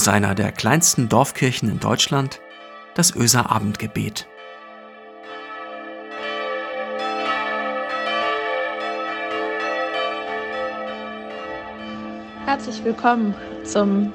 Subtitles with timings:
[0.00, 2.40] aus einer der kleinsten Dorfkirchen in Deutschland,
[2.94, 4.26] das Öser Abendgebet.
[12.46, 14.14] Herzlich willkommen zum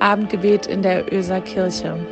[0.00, 2.04] Abendgebet in der Öser Kirche.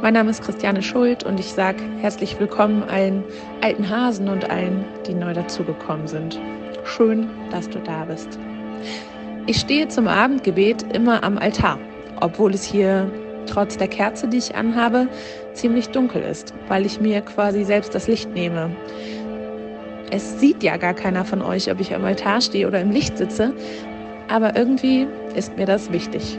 [0.00, 3.24] Mein Name ist Christiane Schuld und ich sage herzlich willkommen allen
[3.62, 6.38] alten Hasen und allen, die neu dazugekommen sind.
[6.84, 8.38] Schön, dass du da bist.
[9.46, 11.78] Ich stehe zum Abendgebet immer am Altar,
[12.20, 13.10] obwohl es hier
[13.46, 15.08] trotz der Kerze, die ich anhabe,
[15.54, 18.70] ziemlich dunkel ist, weil ich mir quasi selbst das Licht nehme.
[20.10, 23.16] Es sieht ja gar keiner von euch, ob ich am Altar stehe oder im Licht
[23.16, 23.52] sitze,
[24.28, 26.38] aber irgendwie ist mir das wichtig.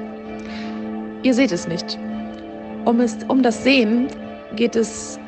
[1.24, 1.98] Ihr seht es nicht.
[2.86, 4.08] Um, es, um das Sehen
[4.56, 5.20] geht es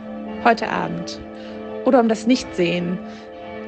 [0.43, 1.19] heute Abend.
[1.85, 2.97] Oder um das Nichtsehen.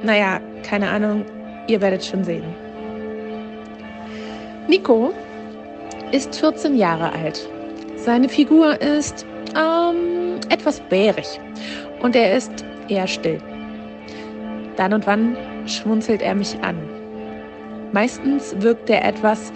[0.04, 1.26] Naja, keine Ahnung,
[1.68, 2.65] ihr werdet schon sehen.
[4.68, 5.14] Nico
[6.12, 7.48] ist 14 Jahre alt.
[7.98, 9.24] Seine Figur ist
[9.56, 11.40] ähm, etwas bärig
[12.02, 13.40] und er ist eher still.
[14.76, 16.78] Dann und wann schmunzelt er mich an.
[17.92, 19.54] Meistens wirkt er etwas,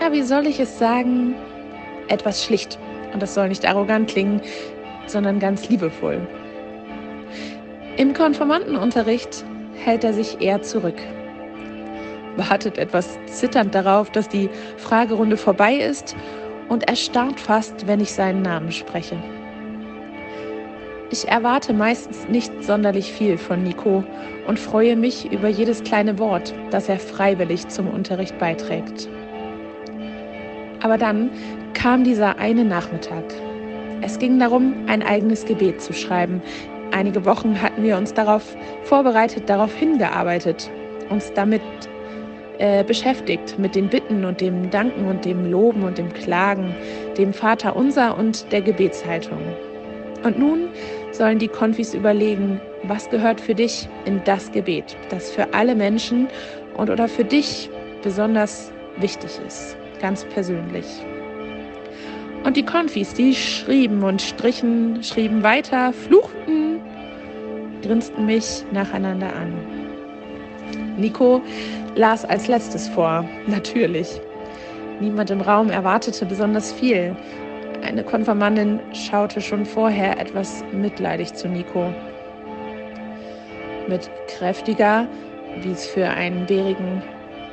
[0.00, 1.34] ja, wie soll ich es sagen,
[2.08, 2.78] etwas schlicht.
[3.14, 4.42] Und das soll nicht arrogant klingen,
[5.06, 6.20] sondern ganz liebevoll.
[7.96, 9.44] Im Konformantenunterricht
[9.82, 10.96] hält er sich eher zurück
[12.36, 16.16] wartet etwas zitternd darauf, dass die Fragerunde vorbei ist
[16.68, 19.16] und erstarrt fast, wenn ich seinen Namen spreche.
[21.12, 24.04] Ich erwarte meistens nicht sonderlich viel von Nico
[24.46, 29.08] und freue mich über jedes kleine Wort, das er freiwillig zum Unterricht beiträgt.
[30.82, 31.30] Aber dann
[31.74, 33.24] kam dieser eine Nachmittag.
[34.02, 36.40] Es ging darum, ein eigenes Gebet zu schreiben.
[36.92, 40.70] Einige Wochen hatten wir uns darauf vorbereitet, darauf hingearbeitet,
[41.10, 41.62] uns damit
[42.60, 46.74] äh, beschäftigt mit den Bitten und dem Danken und dem Loben und dem Klagen,
[47.16, 49.40] dem Vater unser und der Gebetshaltung.
[50.24, 50.68] Und nun
[51.12, 56.28] sollen die Konfis überlegen, was gehört für dich in das Gebet, das für alle Menschen
[56.76, 57.70] und oder für dich
[58.02, 60.86] besonders wichtig ist, ganz persönlich.
[62.44, 66.80] Und die Konfis, die schrieben und strichen, schrieben weiter, fluchten,
[67.82, 69.79] grinsten mich nacheinander an.
[71.00, 71.40] Nico
[71.96, 74.20] las als letztes vor, natürlich.
[75.00, 77.16] Niemand im Raum erwartete besonders viel.
[77.82, 81.92] Eine Konfirmandin schaute schon vorher etwas mitleidig zu Nico.
[83.88, 85.08] Mit kräftiger,
[85.62, 87.02] wie es für einen Bärigen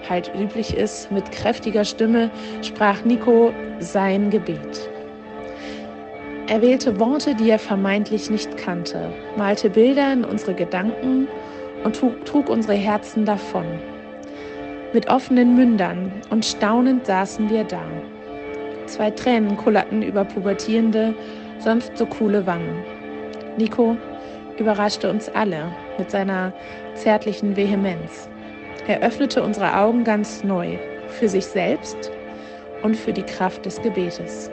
[0.10, 2.30] halt üblich ist, mit kräftiger Stimme
[2.62, 4.90] sprach Nico sein Gebet.
[6.48, 11.28] Er wählte Worte, die er vermeintlich nicht kannte, malte Bilder in unsere Gedanken
[11.84, 13.66] und trug, unsere Herzen davon.
[14.94, 17.82] Mit offenen Mündern und staunend saßen wir da.
[18.86, 21.14] Zwei Tränen kullerten über pubertierende,
[21.60, 22.84] sonst so coole Wangen.
[23.58, 23.98] Nico
[24.58, 26.54] überraschte uns alle mit seiner
[26.96, 28.30] zärtlichen Vehemenz.
[28.88, 30.78] Er öffnete unsere Augen ganz neu
[31.10, 32.12] für sich selbst
[32.82, 34.50] und für die Kraft des Gebetes.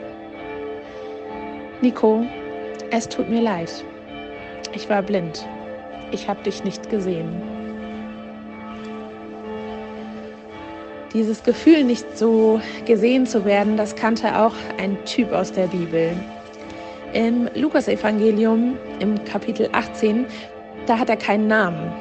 [1.81, 2.25] Nico,
[2.91, 3.83] es tut mir leid.
[4.73, 5.47] Ich war blind.
[6.11, 7.41] Ich habe dich nicht gesehen.
[11.13, 16.11] Dieses Gefühl, nicht so gesehen zu werden, das kannte auch ein Typ aus der Bibel.
[17.13, 20.25] Im Lukasevangelium im Kapitel 18,
[20.85, 21.93] da hat er keinen Namen.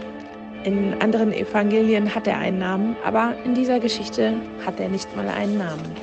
[0.65, 4.35] In anderen Evangelien hat er einen Namen, aber in dieser Geschichte
[4.67, 5.95] hat er nicht mal einen Namen.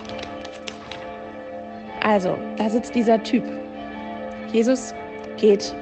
[2.03, 3.43] Also, da sitzt dieser Typ.
[4.53, 4.93] Jesus
[5.37, 5.75] geht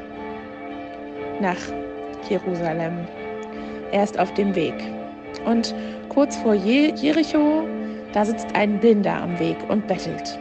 [1.41, 1.57] nach
[2.29, 3.07] Jerusalem.
[3.91, 4.75] Er ist auf dem Weg.
[5.45, 5.73] Und
[6.09, 7.63] kurz vor Jericho,
[8.13, 10.39] da sitzt ein Blinder am Weg und bettelt.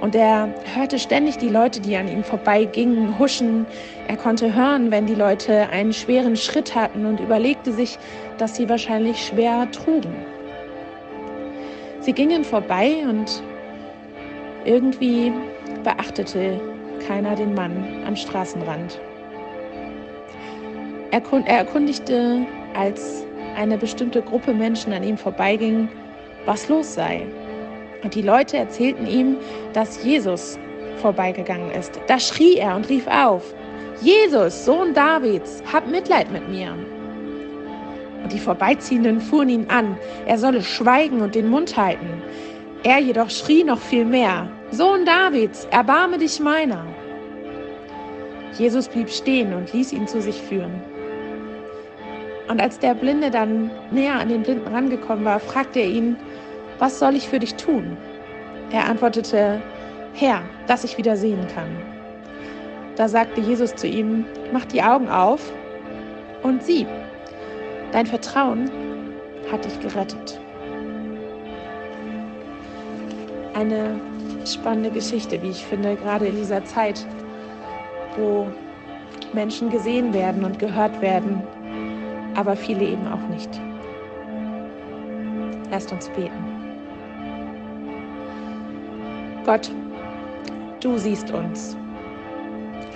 [0.00, 3.66] Und er hörte ständig die Leute, die an ihm vorbeigingen, huschen.
[4.06, 7.98] Er konnte hören, wenn die Leute einen schweren Schritt hatten und überlegte sich,
[8.38, 10.14] dass sie wahrscheinlich schwer trugen.
[12.00, 13.42] Sie gingen vorbei und
[14.64, 15.32] irgendwie
[15.82, 16.60] beachtete
[17.06, 19.00] keiner den Mann am Straßenrand.
[21.10, 23.24] Er, erkundigte, als
[23.56, 25.88] eine bestimmte Gruppe Menschen an ihm vorbeiging,
[26.44, 27.26] was los sei.
[28.02, 29.36] Und die Leute erzählten ihm,
[29.72, 30.58] dass Jesus
[30.98, 31.98] vorbeigegangen ist.
[32.06, 33.54] Da schrie er und rief auf,
[34.00, 36.74] Jesus, Sohn Davids, hab Mitleid mit mir.
[38.22, 39.96] Und die Vorbeiziehenden fuhren ihn an,
[40.26, 42.22] er solle schweigen und den Mund halten.
[42.84, 46.84] Er jedoch schrie noch viel mehr, Sohn Davids, erbarme dich meiner.
[48.56, 50.82] Jesus blieb stehen und ließ ihn zu sich führen.
[52.48, 56.16] Und als der Blinde dann näher an den Blinden rangekommen war, fragte er ihn,
[56.78, 57.96] was soll ich für dich tun?
[58.70, 59.60] Er antwortete,
[60.14, 61.68] Herr, dass ich wieder sehen kann.
[62.96, 65.52] Da sagte Jesus zu ihm, mach die Augen auf
[66.42, 66.86] und sieh,
[67.92, 68.70] dein Vertrauen
[69.52, 70.40] hat dich gerettet.
[73.54, 74.00] Eine
[74.44, 77.06] spannende Geschichte, wie ich finde, gerade in dieser Zeit,
[78.16, 78.46] wo
[79.32, 81.42] Menschen gesehen werden und gehört werden,
[82.38, 83.50] aber viele eben auch nicht.
[85.72, 86.44] Lasst uns beten.
[89.44, 89.72] Gott,
[90.80, 91.76] du siehst uns.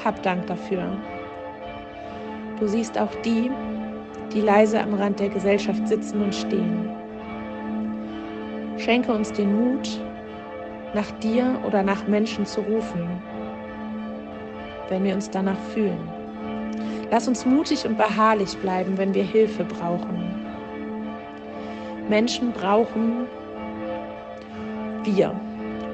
[0.05, 0.85] Hab Dank dafür.
[2.61, 3.51] Du siehst auch die,
[4.33, 6.89] die leise am Rand der Gesellschaft sitzen und stehen.
[8.79, 10.01] Schenke uns den Mut,
[10.95, 13.09] nach dir oder nach Menschen zu rufen,
[14.89, 16.22] wenn wir uns danach fühlen.
[17.13, 20.35] Lass uns mutig und beharrlich bleiben, wenn wir Hilfe brauchen.
[22.09, 23.27] Menschen brauchen
[25.05, 25.39] wir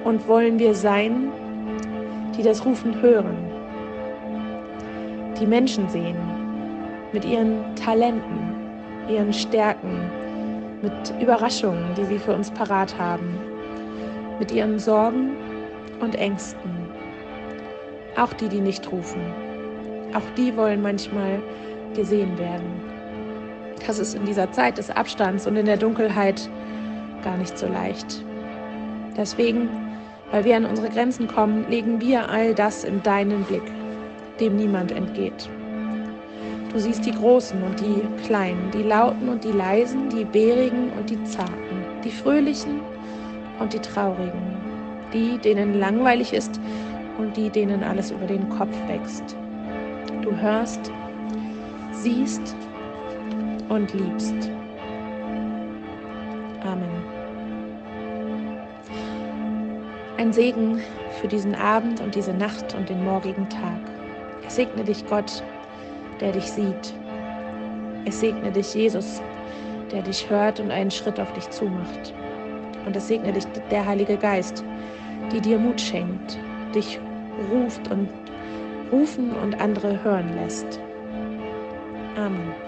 [0.05, 1.33] und wollen wir sein,
[2.37, 3.37] die das Rufen hören,
[5.41, 6.17] die Menschen sehen
[7.13, 8.55] mit ihren Talenten,
[9.09, 10.09] ihren Stärken,
[10.83, 13.41] mit Überraschungen, die sie für uns parat haben
[14.39, 15.33] mit ihren Sorgen
[15.99, 16.71] und Ängsten.
[18.17, 19.48] Auch die, die nicht rufen.
[20.15, 21.43] Auch die wollen manchmal
[21.95, 22.67] gesehen werden.
[23.87, 26.49] Das ist in dieser Zeit des Abstands und in der Dunkelheit
[27.23, 28.25] gar nicht so leicht.
[29.17, 29.69] Deswegen,
[30.31, 33.63] weil wir an unsere Grenzen kommen, legen wir all das in deinen Blick,
[34.41, 35.49] dem niemand entgeht.
[36.73, 41.09] Du siehst die Großen und die Kleinen, die Lauten und die Leisen, die Bärigen und
[41.09, 42.81] die Zarten, die Fröhlichen
[43.59, 44.57] und die Traurigen,
[45.13, 46.61] die, denen langweilig ist
[47.17, 49.35] und die, denen alles über den Kopf wächst.
[50.29, 50.93] Du hörst,
[51.91, 52.55] siehst
[53.71, 54.51] und liebst.
[56.63, 57.03] Amen.
[60.19, 60.83] Ein Segen
[61.19, 63.81] für diesen Abend und diese Nacht und den morgigen Tag.
[64.47, 65.43] Es segne dich Gott,
[66.21, 66.93] der dich sieht.
[68.05, 69.23] Es segne dich Jesus,
[69.91, 72.13] der dich hört und einen Schritt auf dich zumacht.
[72.85, 74.63] Und es segne dich der Heilige Geist,
[75.33, 76.37] die dir Mut schenkt,
[76.75, 77.01] dich
[77.51, 78.11] ruft und
[78.91, 80.81] rufen und andere hören lässt.
[82.17, 82.68] Amen.